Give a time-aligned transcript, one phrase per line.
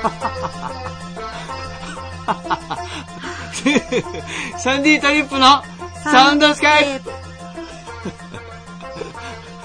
[4.58, 5.62] サンディートリップの
[6.04, 7.00] サウンドスカイ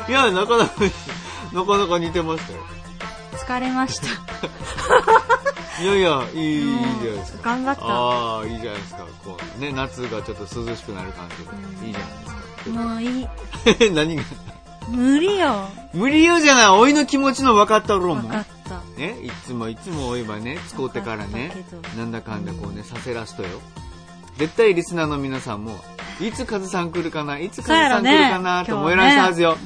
[0.07, 0.73] いや、なかなか、
[1.53, 2.59] なかなか似てましたよ。
[3.37, 4.07] 疲れました。
[5.81, 7.39] いやいや、いい、じゃないですか。
[7.49, 7.81] 頑張った。
[7.85, 9.05] ああ、いいじゃないですか。
[9.23, 11.35] こう、ね、夏がちょっと涼しくなる感じ
[11.81, 11.87] で。
[11.87, 12.01] いいじゃ
[12.71, 13.27] ないもういい。
[13.65, 13.95] ですか。
[13.95, 14.23] 何が？
[14.89, 15.69] 無理よ。
[15.93, 16.69] 無理よじゃない。
[16.69, 18.21] おいの気持ちの分かったろうもん。
[18.23, 18.54] 分かった。
[18.97, 21.51] ね、いつもいつもおいはね、使うてからね
[21.97, 23.49] なんだかんだこうね、させらすとよ。
[24.37, 25.77] 絶対リスナーの皆さんも、
[26.21, 29.57] いつカズさん来るかな、いつカズさん来るかな、と思いらっしゃるはずよ。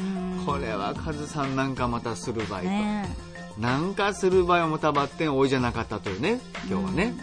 [0.45, 2.65] これはカズさんなんかまたする場合と。
[2.65, 3.09] ね
[3.57, 7.13] なんかする場合はもたばってんおいじゃなかったというね、今日はね。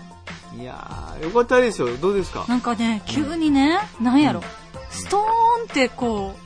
[0.60, 1.96] いやー、よかったですよ。
[1.96, 2.44] どうですか？
[2.46, 4.42] なんかね、急にね、なんやろ。
[4.90, 5.24] ストーン
[5.64, 6.36] ってこ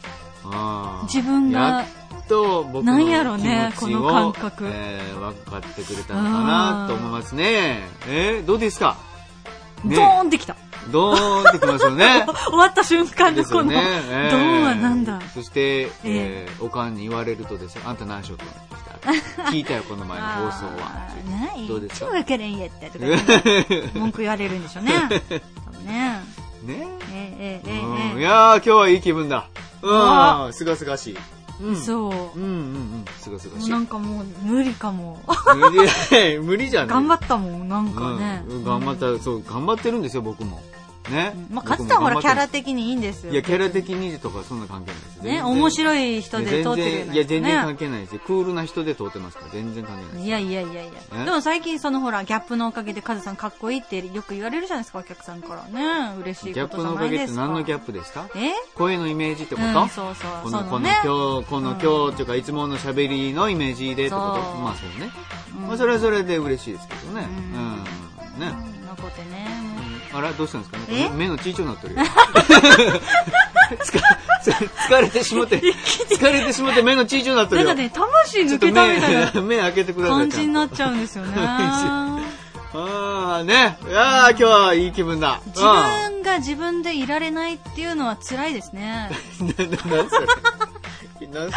[0.45, 1.85] あー自分が
[2.31, 7.81] と僕のなんやろね気持ちをこの感覚えー分かってくれたのかなと思いますね。
[8.09, 8.97] えー、どうですか？
[9.85, 10.57] う、ねドーンってきた。
[10.91, 12.25] ドーンってきますよね。
[12.49, 14.01] 終わった瞬間のこの、ですよね。
[14.11, 15.21] えードーンはなんだ。
[15.35, 19.51] そして、ええーおかんに言われるとですよ、あんた何しようと思ってきた。
[19.51, 22.25] 聞いたよ、この前の放送はないどうですか？
[22.25, 23.05] けれんやってとか
[23.99, 24.93] 文句言われるんでしょうね。
[24.95, 26.21] 多分ね。
[26.63, 27.81] ねええええ
[28.15, 29.47] うん、いえやー、今日はいい気分だ。
[29.83, 31.19] わうん、すがすがしい。
[31.63, 31.77] うん。
[31.77, 32.39] そう。
[32.39, 32.53] うんうんう
[33.03, 33.71] ん、すがすがしい。
[33.71, 35.21] なんかもう無理かも。
[35.57, 36.89] 無理、 無理じゃない。
[36.89, 38.45] 頑張ったもん、なんかね。
[38.49, 40.61] うん、頑張った、そう、頑張ってるんですよ、僕も。
[41.11, 41.35] ね。
[41.51, 43.33] まあ、勝さんほらキャラ的的にいいんですよ。
[43.33, 45.23] いや、キャラ的にとかそんな関係ないですよ。
[45.25, 48.21] ね、面白い人で通ってる全然いや、全然関係係ないですよ。
[48.27, 50.27] クールな人で通ってますから、全然関係ないです。
[50.27, 50.93] いやいやいやいや。
[51.23, 56.15] えでも最近そのほら、ギャップのおかげでカズさんかっこいいってよく言われるじゃないですか、お客さんからね。
[56.21, 57.33] 嬉しいギャップのおことじゃなかげって。
[57.35, 58.29] 何のギャップですか？
[58.37, 58.51] え？
[58.75, 60.31] 声のイメージってこと、うん、そうそう。
[60.43, 60.89] この、この。
[60.89, 64.59] 今日、この今日っていうか、いつもの喋りのイメージでってこと？
[64.61, 65.11] まあそうね。
[65.55, 67.27] うんまあそれはそれで嬉しいですけどね。
[68.39, 68.80] ううんん。
[68.91, 68.97] ね。
[68.99, 69.49] 残ってね。
[70.13, 70.79] もうあら、どうしたんですか？
[70.91, 71.09] え？
[71.09, 72.03] ね目のちいちょになってるよ。
[74.89, 77.69] 疲れてしもて、疲れてしもて目のちいちょになってるよ。
[77.69, 80.19] なんかね、魂抜けたみたいな目、目開けてください。
[80.19, 81.35] 感じになっちちゃうんですよね。
[82.73, 83.79] ああ、ね。
[83.89, 85.41] いやー今日はいい気分だ。
[85.47, 89.11] 自分が自分でいられないっていうのは辛いですね。
[89.41, 89.49] うん。
[89.49, 90.27] な、な、なんそれ。
[91.27, 91.57] なんそ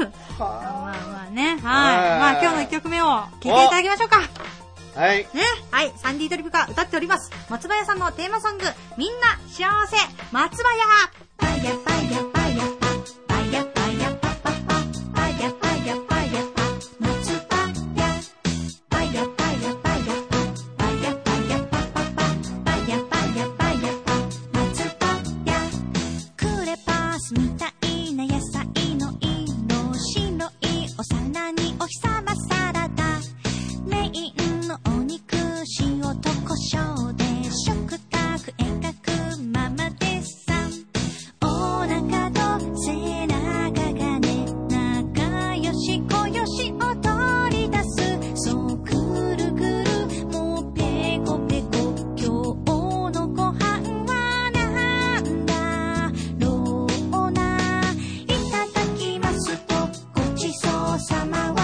[0.00, 0.08] れ。
[0.38, 1.58] まあまあね。
[1.62, 1.96] はい。
[1.96, 4.20] はいまあ今日の一曲目を聴いていただきましょうか。
[4.94, 5.18] はい。
[5.18, 5.42] ね。
[5.70, 5.92] はい。
[5.96, 7.30] サンディードリップが歌っております。
[7.50, 8.64] 松林さんのテーマソング、
[8.96, 9.96] みんな幸せ、
[10.32, 10.84] 松林
[11.36, 12.83] パヤパヤパヤ
[60.98, 61.63] 様は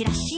[0.00, 0.29] チラシ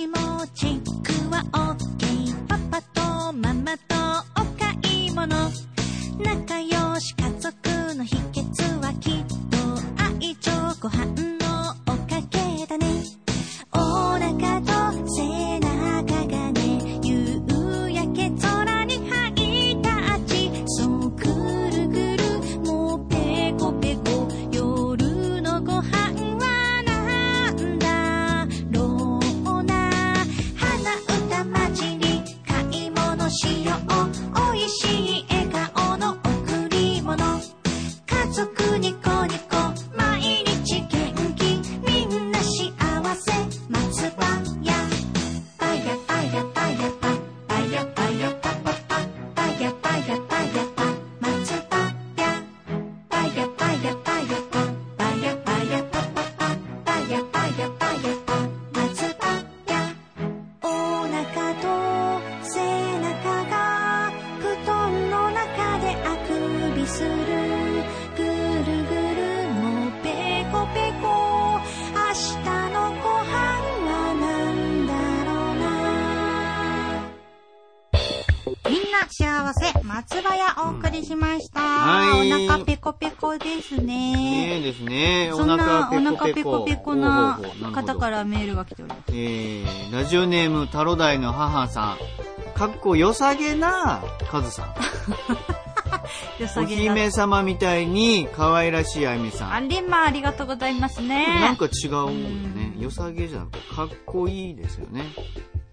[80.02, 85.30] 松葉屋お送りしました、はいお腹ペコペコですねねえですね。
[85.32, 85.56] そんなお
[86.00, 87.38] 腹ペペココペコな
[87.72, 92.58] 方どからメールが来ておりますえー、ラジオネーム、タロダイの母さん。
[92.58, 94.74] かっこ良さげな、カズさん。
[96.40, 99.52] およさげな姫様みたいに可愛らしいあゆみさん。
[99.52, 102.74] あれまあありがとうございますねなんか違うよね。
[102.80, 105.04] 良さげじゃなくて、かっこいいですよね。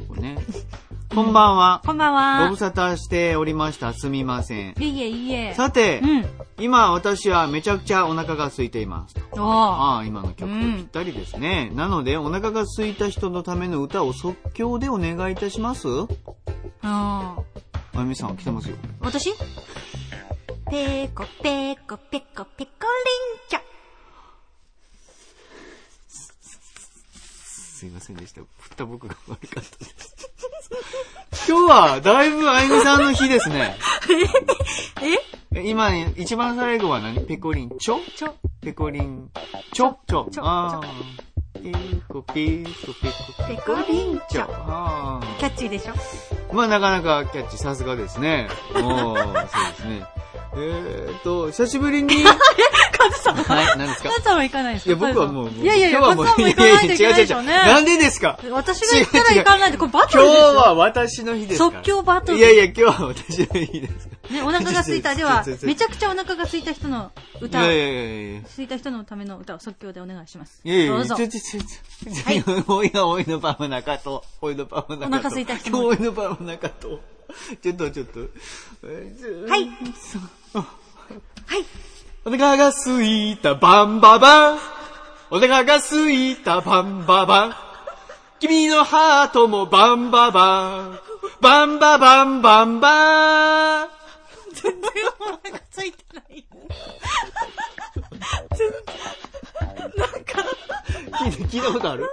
[0.08, 0.38] これね。
[1.14, 1.82] こんばんは。
[1.86, 3.94] こんばんごは無沙汰しておりました。
[3.94, 4.76] すみません。
[4.80, 6.26] いいえいいえさて、うん
[6.60, 9.16] 今私はめちゃくちゃお腹が空いています。
[9.38, 11.72] ああ、今の曲うんぴったりですね。
[11.74, 15.88] なので、お腹が空いた人のための歌を即興でお願いいたします
[16.82, 18.76] ああーゆみさん来てますよ。
[19.00, 19.32] 私？
[20.70, 22.68] ペコペコペコペコリン
[23.50, 23.60] チョ
[27.80, 28.42] すいませんでした。
[28.60, 30.30] 振った僕が悪かったです。
[31.48, 33.78] 今日は、だいぶあゆみさんの日ですね。
[35.56, 35.62] え？
[35.64, 37.22] 今、一番最後は何？
[37.26, 38.00] ペコリンチョ？
[38.18, 39.30] ちょペコリン、
[39.72, 39.96] チョ？
[40.06, 40.81] チョチョああ。
[41.54, 41.72] ペ
[42.10, 44.42] コペコペコペコリンチョ。
[44.42, 45.25] ああ。
[45.40, 45.94] キャッチーでしょ？
[46.54, 48.50] まあなかなかキャッチさすがですね。
[48.75, 49.48] おー、そうで
[49.78, 50.06] すね。
[50.56, 52.25] えーっと、久しぶりに。
[53.00, 54.10] カズさんはい、何ですか？
[54.10, 54.90] カズさんは行かないですか？
[54.92, 57.48] いや、僕はもう、いやいやいや、今日はもう、カズさんも行かないといけないでしょうね。
[57.56, 58.40] なんでですか？
[58.51, 60.60] 私が行ったら行かないで、これバト今日ルですよ。
[60.60, 61.57] は私の日です。
[61.57, 65.16] 即興バトルいやいや、今日は私の日ですかね、お腹が空いた。
[65.16, 67.12] では めちゃくちゃお腹が空いた人の
[67.42, 67.66] 歌ら。
[67.66, 68.42] いやいやいやいや。
[68.42, 70.60] 空いた人のための歌を即興でお願いします。
[70.63, 71.24] いやいや、どうぞち。
[71.24, 72.63] ょちょちょちょ。
[72.75, 75.07] おいやおいのパンの中と、おいのパンの中と。
[75.07, 77.00] お腹空いた人もおいのパンの中と。
[77.62, 78.19] ちょっとちょっと。
[78.19, 78.25] は
[79.57, 79.69] い。
[81.48, 81.66] はい。
[82.30, 84.60] お腹が空いたバンババン。
[85.31, 87.56] お腹が空いたバンババン。
[88.40, 91.00] 君のハートもバンババン。
[91.42, 93.88] バンババンバンバン。
[94.54, 94.81] 全然
[95.20, 96.46] お腹ついてない。
[101.24, 102.08] 聞いた聞いたことある？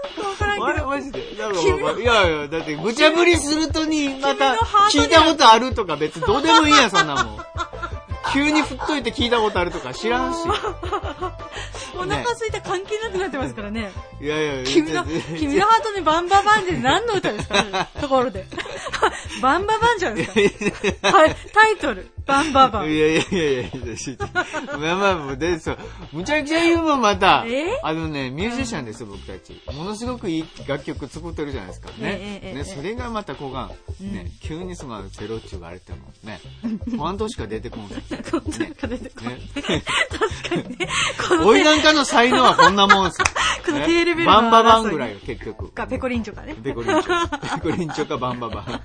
[0.62, 1.36] あれマジで？
[1.38, 4.54] なんか君のいやいや、だって、無茶ぶりするとに、また
[4.90, 7.38] 聞いたことあるとか別にどうでもいいやん、そんなもん。
[8.32, 10.38] 急に振っといて聞いたことあるとか知らんし。
[11.98, 13.90] お腹空いた関係なくなってますからね。
[14.20, 15.04] いやいや、君の、
[15.38, 17.88] 君のハートにバンババンって何の歌ですか？
[18.00, 18.44] ところで。
[19.40, 21.12] バンババンじゃないですか？
[21.12, 22.10] はい、タイトル。
[22.26, 22.90] バンババン。
[22.90, 23.70] いやいやいやいや、
[24.78, 25.78] まあまあ、もうで、そう、
[26.12, 27.78] むちゃくちゃ言うもん、またえ。
[27.82, 29.62] あのね、ミュージシャンですよ、僕たち。
[29.72, 31.88] ものすごくいい楽曲作ってるじゃないですか。
[32.00, 32.40] ええね。
[32.42, 36.40] ええね、それがまたこが、ね、急にそのゼロ中があれってもね、
[36.98, 38.15] 半年しか出てこない。
[38.30, 39.40] 本当に出てこないね。
[39.54, 40.88] 確かにね。
[41.44, 43.26] おいなんかの才能はこんなもんすよ。
[43.64, 45.70] このね低レベルのバンババンぐらいよ、結局。
[45.72, 46.54] か、ペコリンチョかね。
[46.54, 47.58] ペコリンチョ。
[47.58, 48.80] ペコリンチョかバンババン。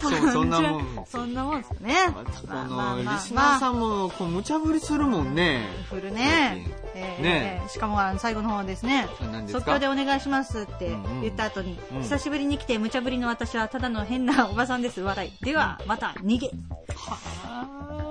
[0.00, 1.04] そう、そんなもん。
[1.06, 1.94] そんなもんですよね。
[2.14, 5.68] こまあの、リスナーさんも、こう、無茶ぶりするもんね。
[5.90, 6.66] 振るね。
[6.94, 9.06] えーねえーしかも最後の方ですね
[9.48, 10.90] 即興でお願いしますって
[11.22, 16.50] 言った後に、うん久しぶりに来て無茶ぶりの私はただの変なおばさんです笑いではまた逃げ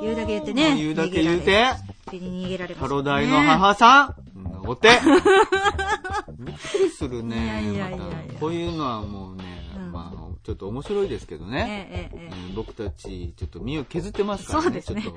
[0.01, 1.66] 言うだけ言ってね言うだけ言うて、
[2.08, 4.16] 逃げられますハロダイの母さん、
[4.68, 4.90] お手
[6.38, 7.72] びっくりするね。
[7.74, 8.00] いやいやいや
[8.40, 11.90] こういうのはもうね、うんまあ、ちょっと面白いですけどえね。
[11.92, 14.63] えええ僕たち、ちょっと身を削ってますからね。
[14.63, 15.16] そうですねちょっ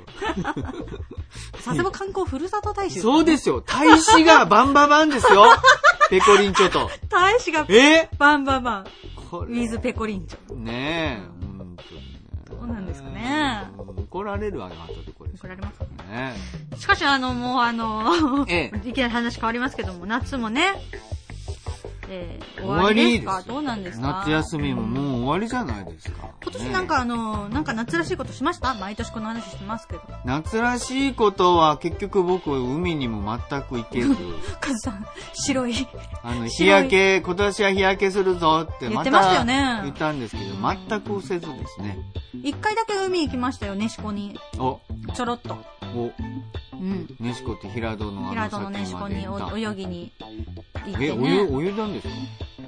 [1.57, 3.61] え さすが観光ふるさと大と使そうですよ。
[3.61, 5.45] 大使がバンババンですよ。
[6.11, 6.91] ペコリンチョと。
[7.09, 8.09] 大使がえ？
[8.19, 8.85] バンバンバン。
[9.31, 10.55] こウィズペコリンチョ。
[10.55, 12.14] ねえ、本当にね。
[12.51, 13.69] どうなんですかね。
[13.79, 14.05] うん。
[14.05, 15.31] 怒られるわよ、後でこれ。
[15.31, 16.35] 怒られますね。
[16.77, 18.81] しかし、あの、もうあの、ええ。
[18.89, 20.63] いきなり話変わりますけども、夏もね、
[22.09, 23.43] えー、終わりりですか？
[23.47, 24.21] どうなんですか？
[24.27, 26.29] 夏休みももう終わりじゃないですか。
[26.43, 28.75] 今年なんかあの、なんか夏らしいことしました？
[28.75, 30.03] 毎年この話してますけど。
[30.25, 34.15] 夏らしいことは結局僕海にも全く行けず、
[34.61, 35.75] カズさん、白い。
[36.23, 41.99] あの、日焼け、今年は日焼けするぞって言ってましたよね言ったんですけど、全くせずですね。
[42.43, 44.39] 一回だけ海行きましたよ、ネシコに。
[44.59, 44.81] お、
[45.15, 45.57] ちょろっと。
[45.95, 46.13] お、うん。
[47.21, 50.25] ネシコって平戸のあ平の戸のネシコに泳ぎに行
[50.75, 51.49] たえ、ってお湯、ね。
[51.57, 52.15] お湯なんですか？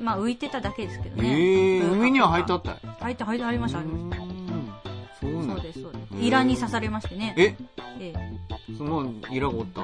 [0.00, 1.28] まあ浮いてただけですけどね。
[1.28, 2.72] ええー、海には入っとっった？
[2.72, 2.78] い。
[3.00, 4.72] 入って、入って、入りました、入りましうん
[5.20, 6.14] そうそうです、そうです。
[6.14, 7.34] うんイランに刺されましてね。
[7.36, 7.56] え、
[8.00, 8.14] え
[8.78, 9.82] その、イラがおった？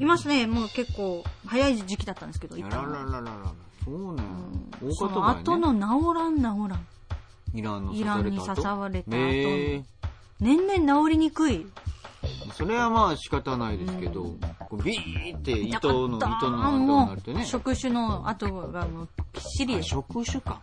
[0.00, 3.52] いますね、もう結構早い時期だったんですけど、あ行ったのらららららら。
[3.84, 5.72] そうなん大その後ね。
[5.72, 6.86] の治らん治らん。
[7.54, 7.90] イラン
[8.30, 9.82] に刺さわれた後、え
[10.40, 11.66] 年々治りにくい。
[12.52, 14.36] ー、それはまあ仕方ないですけど、
[14.68, 17.44] こうビーって糸の、糸の跡にもなってねう。
[17.46, 19.82] 触手の跡がもうぴっしり。
[19.82, 20.60] 触手か。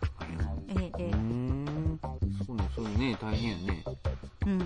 [0.68, 2.00] えええうーん。
[2.46, 3.84] そうね、そうね、大変やね。
[3.86, 4.58] えうん。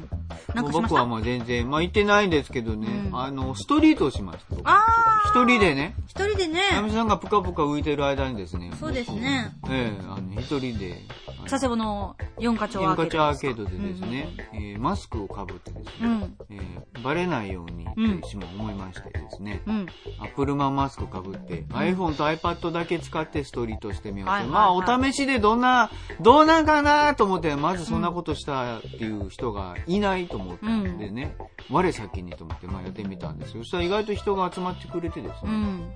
[0.54, 4.54] なんかし僕はまあ全然、まあ行ってないんですけどね、うんあの、ストリートをしました。
[4.54, 8.70] 僕あー一人でね、一人でね、ナミさんがぷかぷか浮いてる間にですね。
[8.78, 9.74] そうですね僕。
[9.74, 11.02] ええあの、一人で、
[11.48, 16.36] 佐世保の四課町アーケードーケードでですね、えーマスクをかぶってですね、うん。
[16.50, 19.86] えーバレないようにってしも思いましてですね、うん。
[20.18, 24.50] アップルマンマスクかぶって、iPhone と iPad だけ使ってストリートしてみようって、はいはいはい。
[24.50, 25.90] まあお試しでどんな、
[26.22, 31.36] どうなんかなと思って、まずそんなことしたっていう人がいないと思ったんでね、
[31.70, 33.64] 我先にと思って、まあやってみたんですよ。
[33.64, 35.92] そしたら意外と人が集まってくれてですね、うん。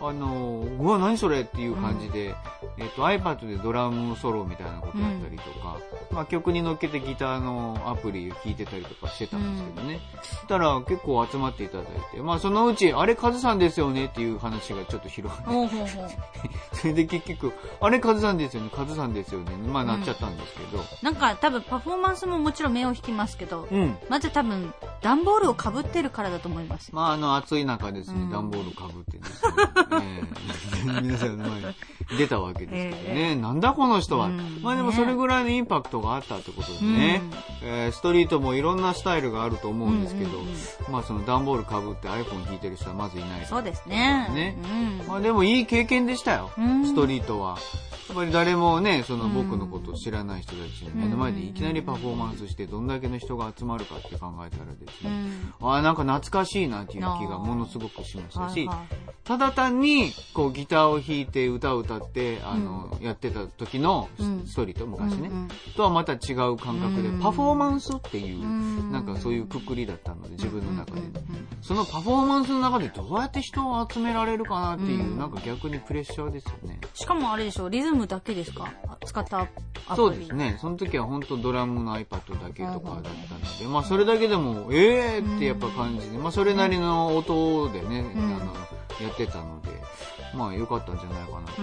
[0.00, 2.34] あのー、うわ、何それっていう感じで、
[2.78, 5.77] えっ、と、iPad でドラムソロみたいなことやったりとか、
[6.10, 10.00] まあ曲に乗っけてギターのアプリ弾いてたりとかしてたんですけどね。
[10.22, 16.18] そしたら結構集まっていただいて、まあそのうち、あれカズさんですよねっていう話がちょっと広がって。
[16.72, 23.98] それで結局、あれカズさんですよね、カズさんですよね、まあなっちゃったんですけど、なんか多分パフォーマンスももちろん目を引きますけど、うん。
[24.08, 26.90] まず多分段ボールを被ってるからだと思います。
[26.92, 29.52] まあ、あの、暑い中ですね、うん段ボールかぶってですね、
[30.02, 30.22] え
[30.98, 31.57] え皆さんの前に
[32.16, 34.26] 出たわけですけどね、なんだこの人は。
[34.26, 37.22] うんまあでもそれぐらいのインパクトがあったってことでね、
[37.62, 40.56] えーストリートもいろんなスタイルがあると思うんですけど、うんうんうん
[40.90, 43.46] まあその段ボールかぶって iPhone 弾いてる人はまずいない。
[43.46, 44.28] そうですね。
[44.34, 44.56] ね
[45.00, 45.06] うん。
[45.06, 47.58] まあでもいい経験でしたよ、うんストリートは。
[48.08, 55.54] やっぱり誰もね、そのうん僕のことを知らない人たちの目の前でいきなりパフォーマンスしてどんだけの人が集まるかって考えたらですうね、ん。
[55.60, 58.68] ああ、なんか懐かしいなっていう気がものすごくしましたし、
[59.24, 64.46] ただ単に、こう、ギターを弾いて歌を歌って、あの、やってた時のうん。
[64.46, 65.30] ストーリーと昔ね、
[65.76, 68.92] とはまた違う感覚でうん、パフォーマンスっていう、ん。
[68.92, 71.02] なんかそういうくくりだったので、自分の中で。
[71.60, 75.18] そのパフォーマンスの中でどうやって人を集められるかなっていう、うん。
[75.18, 76.80] なんか逆にプレッシャーですよね。
[76.94, 78.72] しかもあれでしょ、リズムだけですか？
[78.86, 79.52] あ使ったアプ
[79.90, 79.96] リ。
[79.96, 80.34] そうです。
[80.34, 80.58] ね。
[80.60, 88.24] その時は本当ドラムの iPad だけとかだったので、まあそれだけでも、ええーってやっぱ感じで、まあそれなりの音でね、うん。
[88.36, 88.54] あの、
[89.00, 89.77] やってたので、
[90.34, 91.62] まあ良かったんじゃないかなと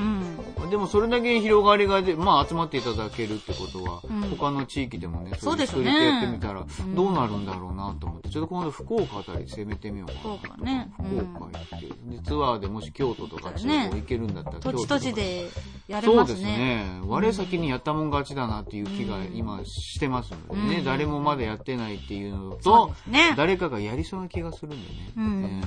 [0.63, 0.69] うん。
[0.69, 10.19] でもそれだけ広がりがで、まあ集まっていただけるってことは、うん他の地域でもね、そうですねやってみたらんどうなるんだろうなと思って、ちょっと今度福岡あたり攻めてみようかな。
[10.19, 15.49] 福岡ね福岡行って、でツアーでもし京都とか地ね方行けるんだったら、土地京都とか土地で
[15.87, 16.57] やれそうまですすね。
[16.57, 17.01] ね。
[17.05, 23.33] 我先にやったもん勝ちだなっていう気がうん今してますのでね、うん誰もまだやってないっていうのとね。
[23.37, 25.11] 誰かがやりそうな気がするんでね。
[25.17, 25.61] うん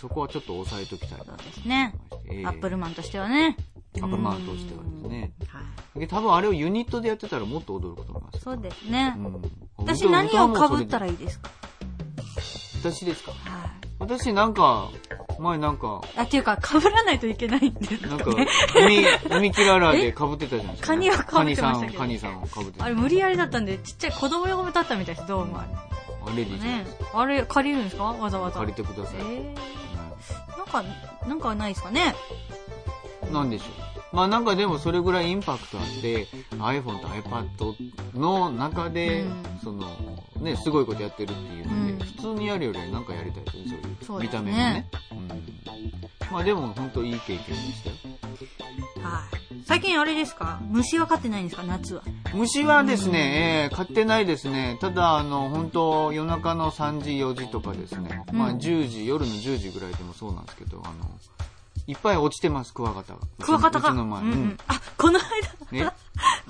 [0.00, 1.94] そこはちょっと抑えときたいなそうとですね。
[2.30, 3.56] ええアップルマンとしてはね。
[3.96, 5.32] アップルマンとしてはですね。
[5.46, 5.60] は
[5.96, 6.00] い。
[6.00, 8.40] で多分あれをユニットでやってたらもっと驚くと思います。
[8.40, 9.14] そうですね。
[9.16, 9.42] うん
[9.76, 11.50] 私何を被ったららいいですか？
[12.80, 13.32] 私ですか？
[13.32, 13.40] はい。
[13.98, 14.88] 私なんか、
[15.38, 19.04] 前なんか、あ、っていうか、被らないといけないんですなんかかね。、海、
[19.36, 20.86] 海キララで被ってたじゃないですか。
[20.86, 22.84] カニは被ってましたけどカニさん、を被ってた。
[22.86, 25.68] あれ無理やりだったんで、ちっちゃい子供用だったみたいです、どうもあれ。
[26.32, 27.20] あれでいいじゃないねですか。
[27.20, 28.04] あれ、借りるんですか？
[28.04, 28.60] わざわざ。
[28.60, 29.16] 借りてください。
[29.20, 29.54] えー、
[30.56, 30.84] なんか、
[31.26, 32.14] なんかないですかね？
[33.32, 34.16] なんでしょう。
[34.16, 36.26] まあなんかでもそれぐらいインパクトあって、
[36.58, 39.86] iPhone と iPad の中で、うんその、
[40.40, 44.22] ね、すごいことやってるっていうので、うん普通にやるよりはなんかやりたいですよね、そういう。
[44.24, 44.88] 見た目もね。
[45.12, 45.28] うん。
[46.32, 47.96] まあでも本当いい経験でしたよ。
[49.02, 49.39] はい。
[49.66, 50.58] 最近あれですか？
[50.70, 51.62] 虫は飼ってないんですか？
[51.62, 52.02] 夏は。
[52.34, 54.78] 虫はですね、えー買ってないですね。
[54.80, 58.24] ただ、あの、本当夜中の3時、4時とかですね。
[58.32, 60.94] まあうん10時、夜の10時ぐらいでもそうなんですけど、あの、
[61.86, 63.20] いっぱい落ちてます、クワガタが。
[63.40, 63.90] クワガタが？
[63.90, 64.22] うちの前。
[64.22, 64.56] うんううんん。
[64.66, 65.89] あ、この間、ね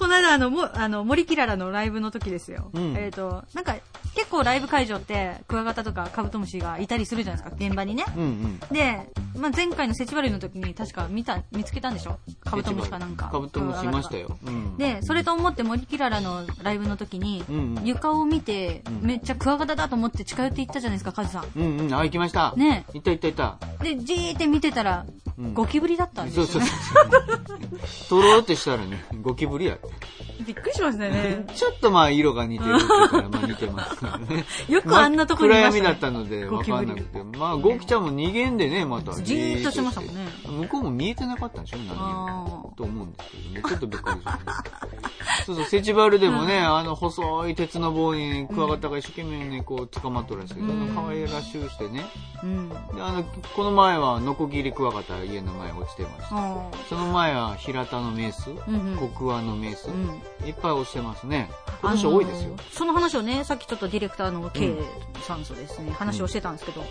[0.01, 2.71] この間あの、も、あの、森キララのライブの時ですよ。
[2.73, 3.77] うんえっ、と、なんか、
[4.15, 8.07] 結構ライブ会場って、クワガタとかカブトムシがいたりするじゃないですか、現場にね。
[8.17, 8.59] うんうん。
[8.73, 12.19] で、まあ、前回のセチバルの時に確か見た、見つけたんでしょ？
[12.43, 13.29] カブトムシかなんか。
[13.31, 14.39] カブトムシいましたよ。
[14.43, 14.79] うん。
[14.79, 21.45] で、それと思って森キララのライブの時に、うんうん床を見て、うんめっちゃクワガタだと思って近寄っていったじゃないですか、カズさん。
[21.57, 21.95] うんうん。
[21.95, 22.55] あ、行きました。
[22.57, 23.59] ねいたいたいた。
[23.83, 25.05] で、じーって見てたら、
[25.39, 26.69] うんゴキブリだったんですよそうね。
[26.69, 27.11] そう
[27.47, 28.21] そう。
[28.23, 30.30] とろーってしたらね、ゴキブリやって。
[30.47, 31.45] びっくりしましたよね。
[31.55, 32.79] ちょっとまあ色が似てる
[33.09, 34.45] から、まあ似てますからね。
[34.69, 37.23] よくあんなとこにいましたね暗闇だったので分かんなくて。
[37.39, 39.13] まあ、ゴキちゃんも逃げんでね、また。
[39.15, 40.27] じーっとしてましたもんね
[40.63, 41.79] 向こうも見えてなかったんでしょ？
[41.79, 42.03] 何あ
[42.45, 42.73] も。
[42.77, 43.63] と思うんですけどね。
[43.69, 45.45] ちょっとびっくりしました。
[45.47, 52.05] そうそう、セチバルでもね、あの細い鉄の棒にクワガタが一生懸命ね、こう捕まっとるんですけど、うん可愛らしゅうしてね。
[52.43, 52.69] うん。
[52.69, 56.37] で、あの、この前はノコギリクワガタ家の前落ちてました。
[56.37, 56.57] あ
[56.89, 58.51] その前は平田のメス、
[58.99, 60.23] コクワのメス、うん。
[60.47, 61.51] いっぱい落ちてますね。
[61.83, 62.59] 今年多いですよあの。
[62.71, 64.75] その話をね、さっきちょっとディレクターの K
[65.23, 66.85] さんとですね、話をしてたんですけど、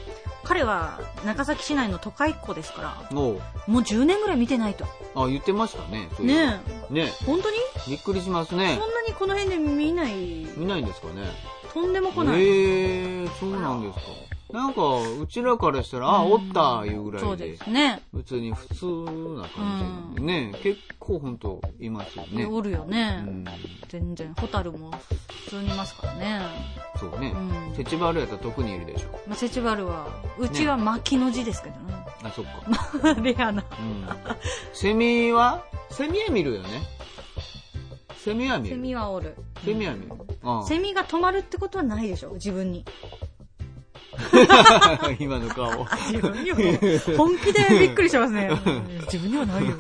[0.44, 4.86] 彼は長崎市内の都会っ子ですから、もう、もう10年ぐらい見てないと。
[5.16, 6.10] あ、言ってましたね。
[6.16, 6.94] そういえばねえ。
[6.94, 7.58] ね本当に？
[7.88, 8.80] びっくりしますそねん。
[8.80, 10.14] なにこの辺で見ない、
[10.56, 11.24] 見ないんですかね。
[11.74, 12.42] とんでも来ない。
[12.42, 14.39] ええー、そうなんですか。
[14.52, 14.82] なんか、
[15.22, 18.02] うちらからしたら、あ、うんおった、いうぐらそういでで、すね。
[18.12, 18.86] 普通に普通
[19.40, 22.46] な感じでね、結構ほんといますよね。
[22.48, 23.24] おるよね。
[23.28, 23.46] うん、
[23.88, 24.34] 全然。
[24.40, 24.92] ホタルも
[25.46, 26.42] 普通にいますからね。
[27.00, 27.40] そうねう。
[27.72, 29.10] んセチバルやったら特にいるでしょ。
[29.28, 30.08] まあ、セチバルは、
[30.40, 31.94] うちは巻きの字ですけどね。
[32.24, 32.46] あ、そっ
[33.04, 33.14] か。
[33.22, 33.64] レアな。
[33.80, 34.08] うん。
[34.74, 36.70] セミはセミは見るよね。
[38.18, 38.82] セミは見セる。
[38.82, 39.36] ミはおる。
[39.64, 40.12] セミは見る。
[40.68, 42.84] セミが止まるってことはないでしょ自分に。
[45.20, 45.86] 今の顔。
[46.12, 46.58] 自分には
[47.18, 48.50] 本気でびっくりしますね。
[49.12, 49.76] 自分にはないよ。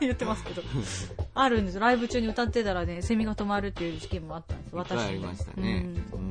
[0.00, 0.62] 言ってますけど。
[1.34, 1.78] あるんです。
[1.78, 4.76] ライブ中に歌ってたらね、セミが止まるっていう事件もあったんです。
[4.76, 5.86] 私ありましたね。
[6.12, 6.28] ううん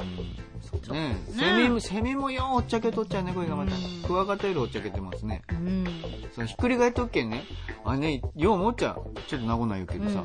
[0.92, 1.10] ね。
[1.10, 4.02] ねセミも、セミもようおっちゃけとっちゃうね、これがまたうん。
[4.04, 5.44] クワガタよりおっちゃけてますね。
[5.50, 5.86] うん。
[6.34, 7.44] そのひっくり返っとっけんね。
[7.86, 9.20] あれね、よう思っちゃう。
[9.28, 10.24] ちょっと名古屋言うけどさ、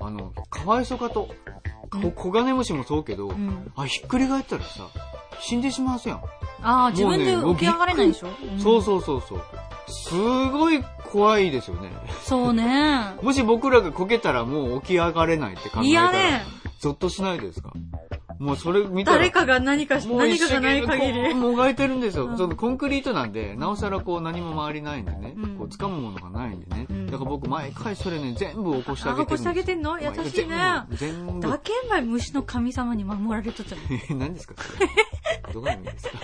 [0.00, 1.34] あの、かわいそかと。
[1.90, 3.72] こコガネムシもそうけど、うん。
[3.74, 4.88] あ、ひっくり返ったらさ、
[5.40, 6.20] 死んでしまうすやん。
[6.62, 9.40] ああ、自分で起き上がれないでしょ、そうそうそうそう。
[9.88, 10.14] す
[10.50, 11.90] ごい怖いですよね。
[12.24, 13.14] そうね。
[13.22, 16.42] もし僕らがこけたらもう起き上がれないって考えいたら、やね、
[16.80, 17.72] ゾッとしないですか？
[18.38, 19.16] もうそれ見たら。
[19.18, 21.34] 誰かが何かし、何かがない限り。
[21.34, 22.26] もがいてるんですよ。
[22.26, 26.86] うんそのコンクリートなんで、なおさらこう何も周りないんでね、うんこう掴むものがないんでね。
[26.88, 29.98] うんだから僕毎回それね、全部起こしてあげてるん起こしてあげてんの？
[30.00, 30.56] 優しいね
[30.92, 31.48] 全部。
[31.48, 33.78] だけんばい虫の神様に守られとっちゃう。
[34.10, 34.54] え何ですか？
[34.62, 34.80] そ
[35.48, 36.18] れどこの意味ですか？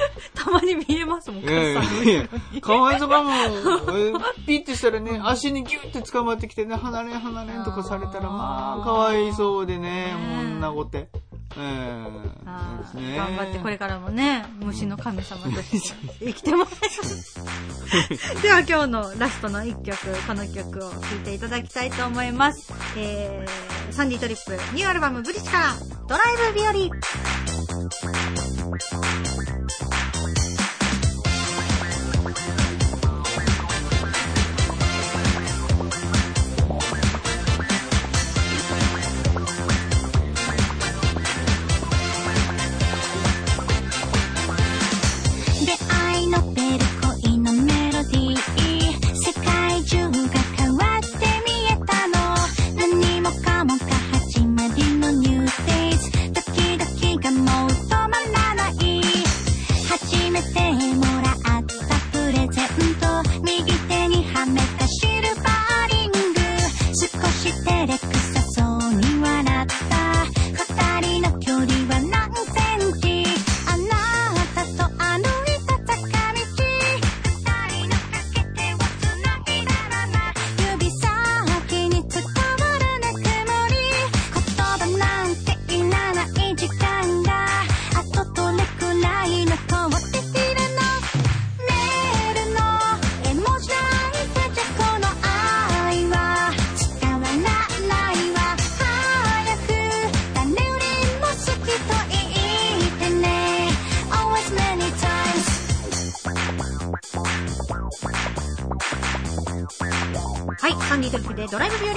[0.45, 3.31] たまに見えますもん、いやいカズさんのやいや、かわいそうかも。
[3.33, 11.09] えーピッてしたらね、足にギュッて捕まってきてね、離れん離れんとかされたら、まあ、かわいそうでね、もう女ごて。
[11.61, 13.03] うですね。
[13.03, 15.95] ー頑張ってこれからもね、虫の神様として
[16.27, 16.77] 生きてもらいま
[17.09, 17.41] す。
[18.43, 22.73] では今日のラストの一曲、この曲を聴いていただきたいと思います。
[22.97, 25.75] えー、サンディトリップニューアルバムブリッジから
[26.09, 26.91] ドライブ日
[29.91, 29.94] 和。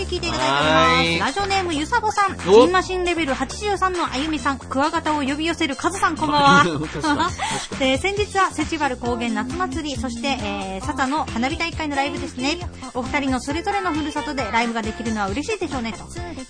[0.07, 1.37] 聞いていただいてはいおります。
[1.37, 7.29] ラジオネームゆさぼさん、おジンマシンレベル83のあゆみさん、クワガタを呼び寄せるカズさんこんばんは 確かに確か。
[7.79, 12.57] で 先日はセチバル高原夏祭り、そして、えー、サザの花火大会のライブですね。
[12.93, 15.99] お二人のそれぞれのふるさとでライブができるのは嬉しいでしょうねと。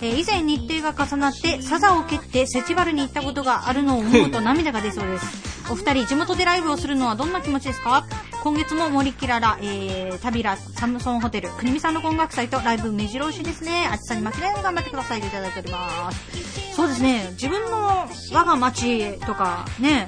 [0.02, 5.26] えー以前日程が重なって、サザを蹴ってセチバルに行ったことがあるのを思うと涙が出そうです。
[5.70, 8.06] お二人、地元でライブをするのはどんな気持ちですか？
[8.44, 13.88] 今月も森キララ、えー、タビラ、サムソンホテル、国見さんの音楽祭とライブ目白押しですね。
[13.92, 16.58] あちさんに負けないように頑張ってくださいといただいております。
[16.78, 20.08] そうですね、自分の我が町とかね、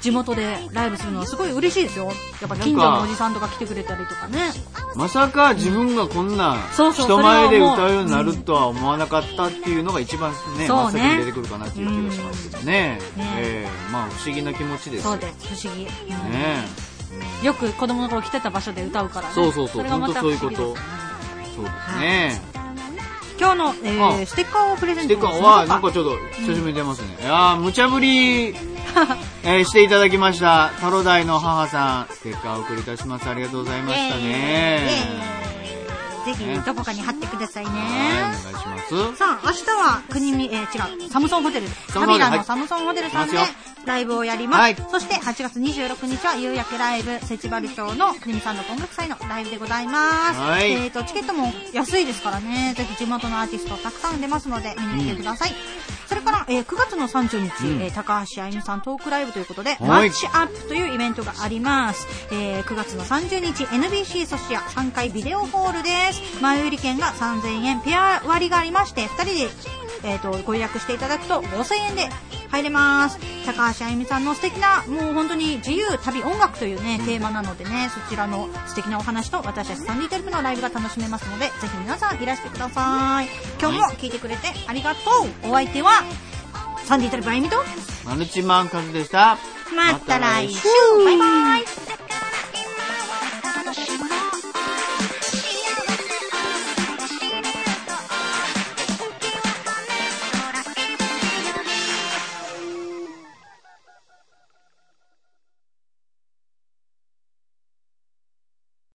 [0.00, 2.06] 地元でライブするのはすごい嬉しいですよ。
[2.40, 4.50] やっぱ近所のおじさんとか来てくれたりとかね。
[4.96, 12.98] まさか自分がこんなそうそう人前で歌うようになるとは思わなかったっていうのが一番ね、真っ先に出てくるかなっていう気がしますけどね。
[13.16, 15.12] うんねええまあ不思議な気持ちですよ。
[15.12, 15.82] そうです、不思議。
[15.84, 16.89] うんね
[17.42, 19.34] よく子供の頃来てた場所で歌うからね。
[19.34, 20.80] そうそうそうれがまた不思議ですほんとそういうこ
[21.56, 22.42] そうですね。
[23.40, 27.16] 今日の、えーあステッカーをプレゼンステトッカーはなんかちょっと久しぶりに出ますね。
[27.22, 28.48] いやー、無茶ぶり、
[29.44, 30.70] えーしていただきました。
[30.78, 33.26] タロダイの母さん、ステッカーをお送りいたします。
[33.30, 35.40] ありがとうございましたね。
[36.26, 37.70] ぜひ、どこかに貼ってくださいね。
[37.70, 37.80] はい、
[38.18, 39.16] お願いします。
[39.16, 41.92] さあ、明日は、国見、えー違う、サムソンホテルです。
[41.92, 43.38] サムソンホテルはいタビラのサムソンホテルさんで
[43.86, 44.60] ライブをやります。
[44.60, 50.40] はいそして、8月26日は夕焼けライブ、セチバル町の国見さんの音楽祭のライブでございます。
[50.40, 55.54] はいえっ、と、チケットも安いですからね、ぜひ地元のアーティストたくさん出ますので、見に来てください。
[56.08, 62.06] それから、えー9月の30日、うんえー高橋あゆみさんトークライブということで、いマッチアップというイベントがあります。
[62.32, 66.42] えー9月の30日、NBC ソシア3階ビデオホールです。
[66.42, 69.48] 前売り券が3000円、ペア割りがありまして、2人で、
[70.04, 72.08] えー、とご予約していただくと5000円で
[72.50, 73.18] 入れます。
[73.46, 83.28] 高橋あゆみさんの素敵な、もう本当に自由旅音楽というね、テーマなのでね、そちらの素敵なお話と私たちサンディテレビのライブが楽しめますので、ぜひ皆さんいらしてください。
[83.60, 85.00] 今日も聞いてくれてありがと
[85.46, 85.50] う。
[85.50, 86.02] お相手は、
[86.84, 87.56] サンディテレビあゆみと、
[88.04, 89.38] マルチマンカズでした。
[89.76, 90.66] また来週
[91.04, 91.89] バイバイ